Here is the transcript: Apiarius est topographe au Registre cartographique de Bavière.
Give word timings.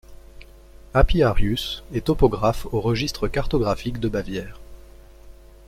Apiarius 0.95 1.83
est 1.93 2.05
topographe 2.05 2.65
au 2.71 2.81
Registre 2.81 3.27
cartographique 3.27 3.99
de 3.99 4.09
Bavière. 4.09 4.59